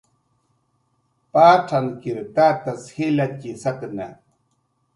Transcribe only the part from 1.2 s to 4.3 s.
Patzankir tatas jilatxi satna.